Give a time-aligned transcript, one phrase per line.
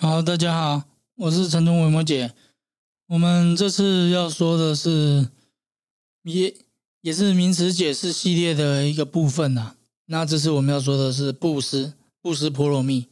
[0.00, 0.82] 好，大家好，
[1.14, 2.34] 我是陈忠伟摩姐。
[3.06, 5.28] 我们这次要说的是，
[6.22, 6.54] 也
[7.02, 9.76] 也是名词解释系列的一个部分呐。
[10.06, 13.06] 那这次我们要说的是布施，布施波罗蜜。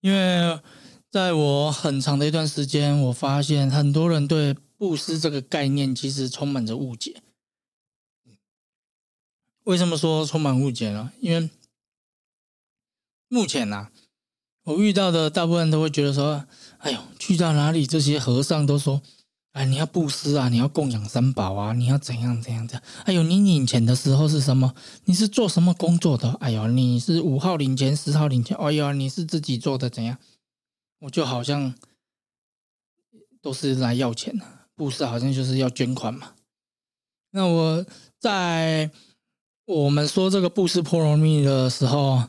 [0.00, 0.60] 因为
[1.10, 7.22] 在我很长的一段时间，我发现很多人对布施这个概念其实充满着误解。
[9.64, 11.12] 为什么说充满误解呢？
[11.20, 11.48] 因为
[13.28, 13.90] 目前呐。
[14.64, 16.44] 我遇到的大部分都会觉得说
[16.78, 19.02] ：“哎呦，去到哪里，这些和尚都说，
[19.54, 22.82] 哎，你要布施啊，你要供养三宝啊，你要怎样怎样怎样。
[23.04, 24.72] 哎呦，你领钱的时候是什么？
[25.06, 26.32] 你是做什么工作的？
[26.34, 28.56] 哎呦，你是五号领钱，十号领钱。
[28.56, 30.16] 哎呦，你是自己做的怎样？
[31.00, 31.74] 我就好像
[33.40, 36.34] 都是来要钱的，布施好像就是要捐款嘛。
[37.32, 37.84] 那我
[38.20, 38.92] 在
[39.64, 42.22] 我们说这个布施波罗蜜的时候。”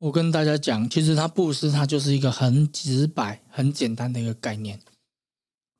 [0.00, 4.80] 我跟大家讲，其实他布施，它就是一个很直白、很简单的一个概念。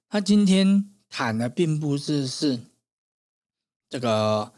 [0.09, 2.61] 他今天谈的并不是是
[3.89, 4.53] 这个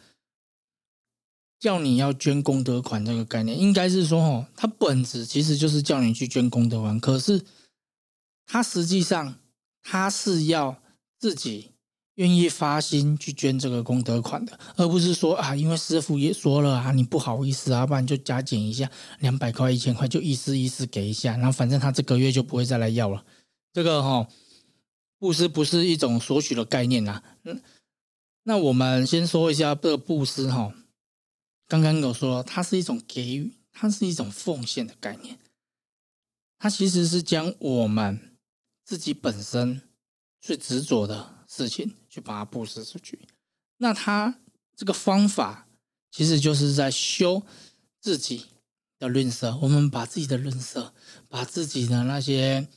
[1.61, 6.99] 叫你要捐功德款这个概念，应该是说，哦，它本质其实就是叫你去捐功德款。
[6.99, 7.45] 可是，
[8.47, 9.39] 他实际上
[9.83, 10.83] 他是要
[11.19, 11.72] 自己。
[12.17, 23.25] 愿意发心去捐这个功德款的，而不是说啊，因为师傅也说了啊，你不好意思啊，不然就加减一下，两百块、一千块就意思意思给一下，然后反正他这个月就不会再来要了。
[23.73, 24.29] 这个哈，
[25.19, 27.23] 布施不是一种索取的概念呐。
[27.45, 27.63] 嗯，
[28.43, 30.75] 那我们先说一下这个布施哈，
[31.67, 35.39] 刚刚有说它是一种给予，它是一种奉献的概念，
[36.59, 38.37] 它其实是将我们
[38.85, 39.81] 自己本身
[40.41, 41.39] 最执着的。
[41.55, 43.19] 事情去把它布施出去，
[43.79, 44.39] 那他
[44.77, 45.67] 这个方法
[46.11, 47.43] 其实就是在修
[48.03, 48.45] 自己
[48.99, 49.59] 的吝啬。
[49.63, 50.91] 我们把自己的吝啬，
[51.31, 52.69] 把自己的那些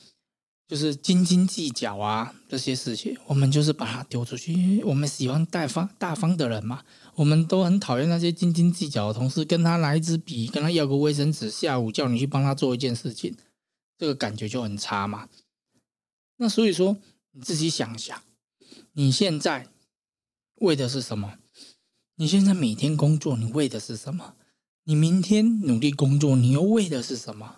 [0.66, 4.54] 就是斤斤计较啊这些事情，我们就是把它丢出去。
[4.54, 6.82] 因为我们喜欢大方大方的人嘛，
[7.16, 9.44] 我们都很讨厌那些斤斤计较的同事。
[9.44, 13.36] 跟他拿一支笔，跟他要个卫生纸，下午叫你去帮他做一件事情，
[13.98, 15.28] 这个感觉就很差嘛。
[16.38, 16.96] 那所以说，
[17.32, 18.22] 你自己想一想。
[18.92, 19.68] 你现在
[20.56, 21.38] 为的是什么？
[22.16, 24.34] 你现在每天工作，你为的是什么？
[24.84, 27.56] 你明天努力工作，你又为的是什么？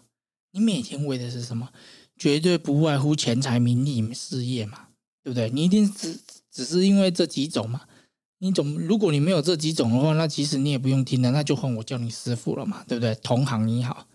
[0.53, 1.71] 你每天为的是什么？
[2.17, 4.89] 绝对不外乎钱财、名利、事业嘛，
[5.23, 5.49] 对不对？
[5.51, 6.19] 你一定只
[6.51, 7.83] 只是因为这几种嘛？
[8.39, 13.15] 你总如果你没有这几种的话，那其实你也不用听了，那就换我叫你师傅了嘛，对不对？
[13.17, 14.09] 同行你好，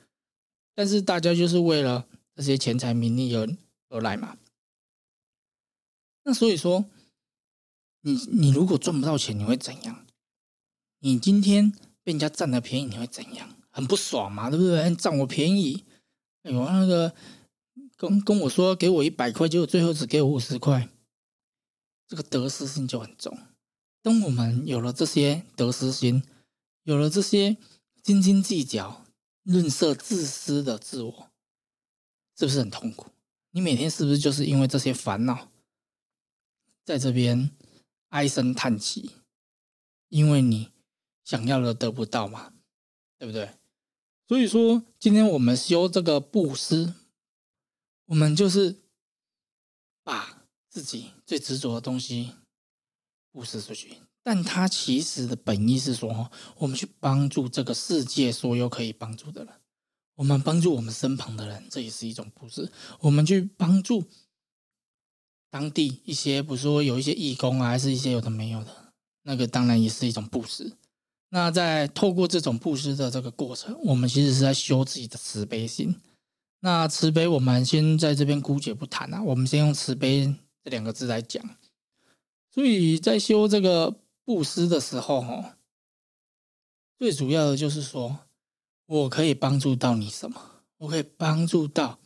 [0.76, 2.06] 但是大家就是为了
[2.36, 3.48] 这些钱财、名利而
[3.90, 4.36] 而来嘛。
[6.24, 6.86] 那所以说。
[8.06, 10.06] 你你如果赚不到钱，你会怎样？
[11.00, 11.72] 你今天
[12.04, 13.56] 被人家占了便宜，你会怎样？
[13.70, 14.94] 很不爽嘛，对不对？
[14.96, 15.86] 占我便宜，
[16.42, 17.16] 哎呦，那个
[17.96, 20.90] 跟跟我说给我一百块，结果最后只给我五十块，
[22.10, 23.38] 这个得失心就很重。
[24.02, 26.24] 当我们有了这些得失心，
[26.84, 27.56] 有了这些
[28.02, 29.06] 斤斤计较、
[29.44, 31.30] 吝啬、自私的自我，
[32.38, 33.12] 是不是很痛苦？
[33.52, 35.48] 你每天是不是就是因为这些烦恼，
[36.84, 37.52] 在这边？
[38.10, 39.10] 唉声叹气，
[40.10, 40.70] 因为你
[41.24, 42.54] 想要的得不到嘛，
[43.18, 43.50] 对不对？
[44.28, 46.94] 所以说，今天我们修这个布施，
[48.06, 48.84] 我们就是
[50.04, 52.34] 把自己最执着的东西
[53.32, 53.98] 布施出去。
[54.22, 59.54] 但它其实的本意是说，我们去帮助这个世界所有可以帮助的人，
[60.14, 62.72] 我们帮助我们身旁的人，这也是一种布施。
[63.00, 64.08] 我们去帮助。
[65.54, 68.92] 当地一些，比如说有一些义工啊，还是一些有的没有的，
[69.22, 70.76] 那个当然也是一种布施。
[71.30, 75.96] 那在透过这种布施的这个过程，我们其实是在修自己的慈悲心。
[76.62, 80.34] 那慈悲，我们先在这边姑且不谈啊，我们先用慈悲
[80.64, 81.48] 这两个字来讲。
[82.50, 85.56] 所以在修这个布施的时候，哈，
[86.98, 88.22] 最主要的就是说，
[88.88, 90.42] 我可以帮助到你什么？
[90.78, 92.00] 我可以帮助到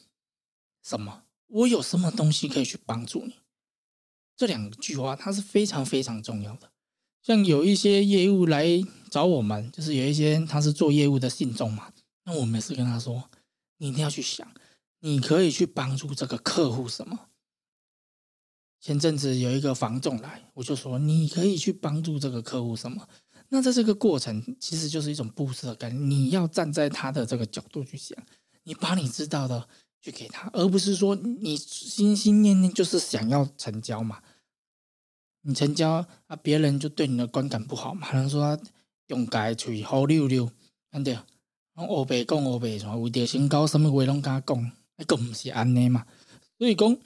[0.83, 1.23] 什么？
[1.47, 3.35] 我有什么东西可以去帮助你？
[4.35, 6.71] 这两句话它是非常非常重要的。
[7.23, 8.65] 像有一些业务来
[9.09, 11.91] 找我们，就是有一些他是做业务的信众嘛，
[12.23, 13.29] 那我们是跟他说，
[13.77, 14.47] 你一定要去想，
[14.99, 17.29] 你可以去帮助这个客户什么？
[18.79, 23.09] 前阵子有一个房总来，我就说你可以去帮助这个客户什么？
[23.49, 28.17] 那在这个过程其实就是一种布施的感觉，你要站在他的这个角度去想，
[28.63, 29.67] 你把你知道的。
[30.01, 34.21] 去给他，而不是说你心心念念就是想要成交嘛。
[35.41, 38.09] 你成交啊，别人就对你的观感不好嘛。
[38.09, 38.59] 可能说
[39.07, 40.51] 用改嘴好溜溜，
[40.91, 41.17] 安对，
[41.77, 46.05] 用欧白讲欧白，什么为着身高什么话拢敢讲，那个不是安尼嘛。
[46.57, 46.99] 所以公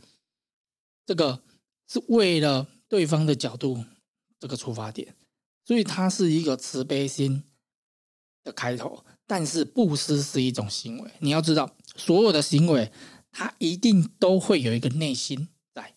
[1.06, 1.44] 这个
[1.88, 3.84] 是为了对方的角度
[4.40, 5.16] 这个出发点，
[5.66, 7.44] 所以它是一个慈悲心
[8.44, 9.04] 的开头。
[9.32, 12.92] 但是布施是一种行为，你要知道，所有的行为
[13.32, 15.96] 它一定都会有一个内心在，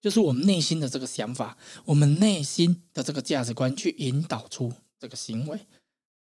[0.00, 5.60] 就是我们内心的这个想法，我们内心的这个价值观去引导出这个行为。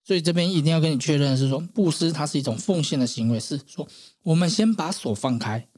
[0.03, 3.87] 所以这边一定要跟你确认是说，布施它是一种奉献的行为，是说
[4.25, 5.69] 我们先把手放开，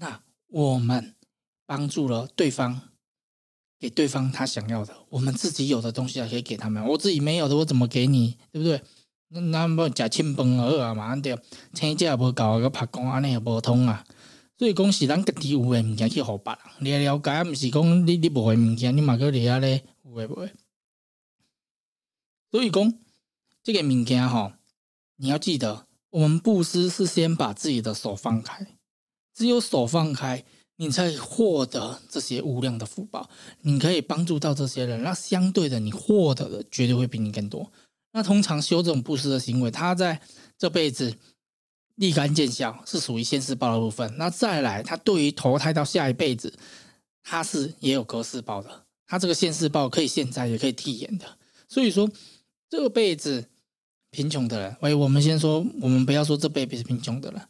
[0.00, 1.14] 那我们
[1.64, 2.80] 帮助了对方，
[3.78, 8.82] 给对方他想要的，我们自己有的东西还可以给他们，我自己没有的，我怎么给你，对不对？
[9.28, 11.38] 那那么食清饭好啊嘛，对，
[11.74, 14.04] 请假无够个拍工，安尼也无通啊。
[14.58, 20.40] 所以讲是咱家己有诶物件去互别人，你了解，毋是讲你你无诶物件，你嘛个咧啊咧有诶无？
[20.40, 20.52] 诶
[22.50, 22.94] 所以讲。
[23.64, 24.52] 这个物件吼，
[25.16, 28.64] 你要记得，我们布施是先把自己的手放开，
[29.34, 30.44] 只有手放开，
[30.76, 33.28] 你才获得这些无量的福报，
[33.62, 37.72] 你可以帮助到这些人，那相对的，你获得的绝对会比你更多。
[38.16, 40.18] 那通常修这种布施的行为，他在
[40.56, 41.14] 这辈子
[41.96, 44.10] 立竿见效，是属于现世报的部分。
[44.16, 46.54] 那再来，他对于投胎到下一辈子，
[47.22, 51.26] 他是也有格式报的，他这个现世报可以现在也可以替延的。
[51.68, 52.10] 所以说，
[52.70, 53.50] 这辈子。
[54.12, 57.42] 贫穷的人，喂，我们先说，我们不要说这辈子贫穷的人，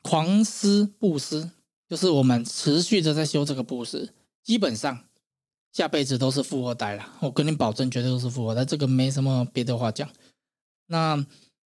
[0.00, 1.50] 狂施布施，
[1.88, 5.07] 就是我们持续的在修这个布施，基本上
[5.72, 7.16] 下辈子都是富二代了。
[7.20, 10.08] 我跟你保证，绝对都是富二代，这个没什么别的话讲。
[10.86, 11.24] 那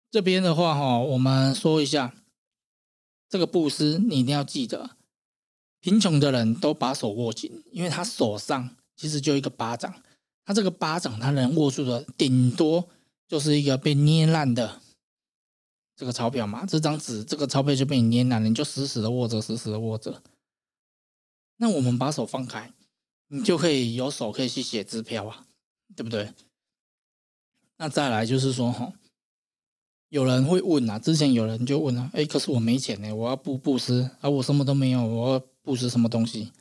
[0.10, 2.14] 这边的话，哈，我们说一下
[3.30, 4.98] 这个布施，你一定要记得，
[5.80, 10.02] 贫穷的人都把手握紧，因为他手上其实就一个巴掌，
[10.46, 12.88] 他这个巴掌他能握住的顶多。
[13.28, 14.82] 就是一个被捏烂的
[15.96, 20.22] 这个钞票嘛，这张纸这个钞票就被你捏烂了，你就死死的握着，死死的握着。
[21.56, 22.74] 那我们把手放开，
[23.32, 25.48] 你就可以有手可以去写支票啊，
[25.96, 26.34] 对不对？
[27.78, 28.94] 那再来就是说哈，
[30.10, 36.52] 有人会问啊，之前有人就问啊，哎，可是我没钱呢，我要布布施啊，我什么都没有，我要布施什么东西？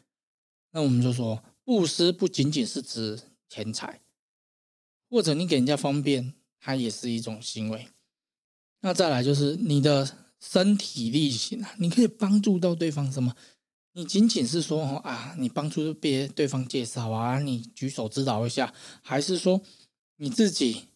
[0.71, 4.01] 那我们就说，布施不仅仅是指钱财，
[5.09, 6.35] 或者你给人家方便。
[6.63, 7.89] 它也是一种行为。
[8.81, 13.35] 那再来就是你的身体力行啊，你可以帮助到对方什么？
[13.93, 18.73] 你仅仅是说啊，你帮助别对方介绍啊，你举手指导一下，
[19.03, 19.61] 还是说
[20.17, 20.89] 你自己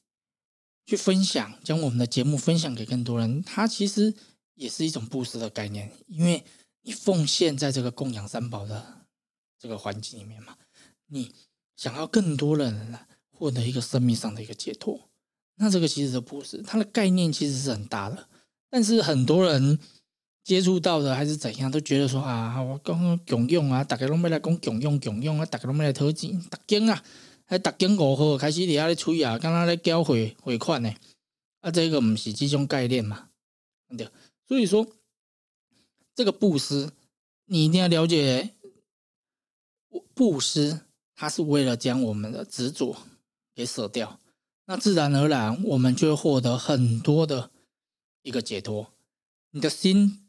[0.86, 3.42] 去分享，将我们的节目分享给更多人？
[3.42, 4.14] 它其实
[4.54, 6.44] 也是一种布施的概念，因为
[6.82, 9.06] 你奉献在这个供养三宝的
[9.58, 10.56] 这个环境里面嘛，
[11.08, 11.34] 你
[11.76, 12.98] 想要更多人
[13.32, 15.08] 获得一个生命上的一个解脱。
[15.56, 18.28] 那这个其实是不是它的概念其实是很大的，
[18.70, 19.78] 但是很多人
[20.44, 27.02] 接触到的还是怎样，都觉得说啊，我刚刚囧用啊，大家拢要来讲穷用穷用啊，大家拢要来投钱，大惊啊，
[27.46, 30.94] 还大惊五号开始伫遐咧吹啊，刚刚咧交回回款呢，
[31.60, 33.30] 啊，这个不是这种概念嘛，
[33.96, 34.06] 对，
[34.46, 34.86] 所以说
[36.14, 36.92] 这个布施，
[37.46, 38.50] 你一定要了解，
[40.12, 40.80] 布施
[41.14, 42.98] 它是为了将我们的执着
[43.54, 44.20] 给舍掉。
[44.66, 47.50] 那自然而然，我们就会获得很多的
[48.22, 48.92] 一个解脱。
[49.50, 50.23] 你的心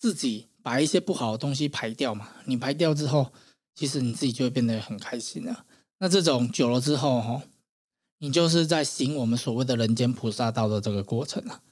[0.00, 3.32] 自己把一些不好的东西排掉嘛，你排掉之后，
[3.74, 5.64] 其实你自己就会变得很开心了。
[5.98, 7.42] 那这种久了之后，哈，
[8.18, 11.62] 你就是在行我们所谓的人间菩萨道的这个过程了。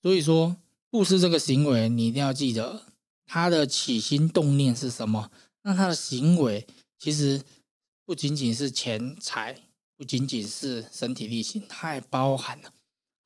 [0.00, 0.56] 所以说，
[0.88, 2.84] 布施这个行为，你一定要记得，
[3.26, 5.30] 他的起心动念是什么。
[5.62, 6.66] 那他的行为
[6.98, 7.42] 其实
[8.04, 9.60] 不仅仅是钱财。
[9.98, 12.70] 不仅仅是身体力行，它还包含了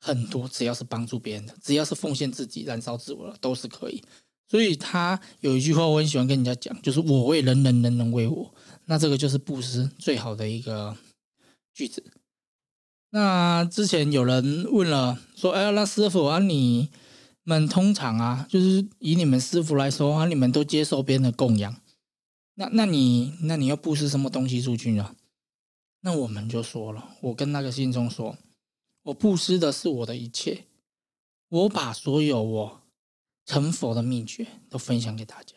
[0.01, 0.49] 很多。
[0.49, 4.03] 只要是帮助别人的，只要是奉献自己、燃烧自我的，都是可以。
[4.49, 8.53] 所以他有一句话，我很喜欢跟人家讲，就是“我为人人，人人为我”。
[8.87, 10.97] 那这个就是布施最好的一个
[11.73, 12.05] 句子。
[13.11, 16.89] 那之前有人问了，说：“哎，那师傅啊，你
[17.45, 21.81] 们通常啊，就是以你们师傅来说啊，你们都接受别人的供养，
[22.55, 25.15] 那那你那你要布施什么东西出去呢？”
[26.03, 28.37] 那我们就说了，我跟那个信中说，
[29.05, 30.67] 我布施的是我的一切，
[31.49, 32.83] 我把所有我
[33.47, 35.57] 成佛的秘诀都分享给大家。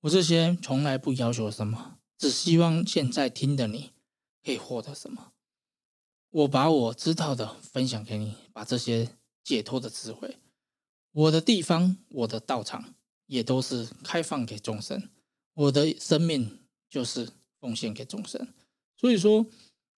[0.00, 3.92] 我这些从来不要求什么，只希望现在听的你
[4.44, 5.32] 可以获得什么。
[6.30, 10.36] 我把我知道的分享给你，把这些解脱的智慧，
[11.12, 15.08] 我的地方，我的道场也都是开放给众生，
[15.54, 18.46] 我的生命就是奉献给众生。
[18.98, 19.46] 所以说。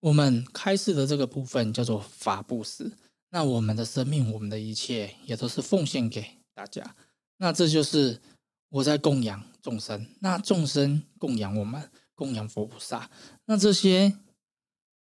[0.01, 2.93] 我们开示的这个部分叫做法布施，
[3.31, 6.25] 那我们的生命，我们的一切也都是奉献给
[6.55, 6.95] 大家。
[7.39, 8.21] 那这就是
[8.69, 13.11] 我在供养众生，那众生供养我们，供养佛菩萨，
[13.47, 14.17] 那这些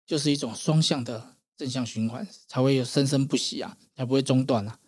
[0.06, 4.80] 就是一种双向的正向循环，才会有生生不息啊，才不会中断啊。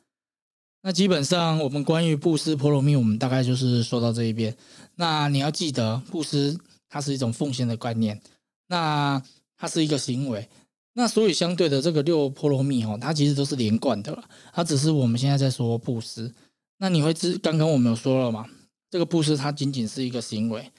[0.81, 4.55] 那基本上我们关于布施婆罗蜜，我们大概就是说到这一边。
[4.95, 8.21] 那你要记得，布施它是一种奉献的观念，
[8.67, 9.21] 那
[9.57, 10.47] 它是一个行为。
[10.93, 14.23] 那所以相对的，这个六波罗蜜哦，它其实都是连贯的了。
[14.51, 16.33] 它只是我们现在在说布施。
[16.77, 18.47] 那你会知，刚刚我们有说了嘛？
[18.89, 20.71] 这个布施它仅仅是一个行为，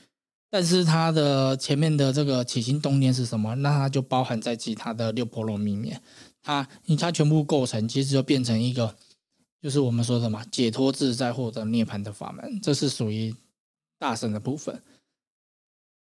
[0.50, 3.54] 但是它的前面的这个起心动念是什么？
[3.56, 6.02] 那它就包含在其他的六波罗蜜面。
[6.42, 8.96] 它，你它全部构成，其实就变成一个，
[9.62, 12.60] 就是我们说的嘛，解脱自在获得涅槃的法门。
[12.60, 13.32] 这是属于
[14.00, 14.82] 大神的部分。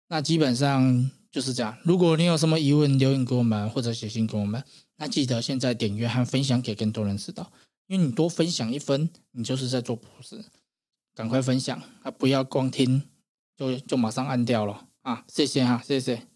[0.06, 1.10] 那基本上。
[1.34, 1.76] 就是这样。
[1.82, 4.62] 如果你有什么疑问，留言给我们或者写信给我们，
[4.98, 7.50] 那记得现在点阅和分享给更多人知道，
[7.88, 10.44] 因为你多分享一分，你就是在做普世。
[11.12, 12.10] 赶快分享啊！
[12.12, 13.02] 不要光听
[13.56, 15.24] 就就马上按掉了啊！
[15.26, 16.33] 谢谢哈，谢谢。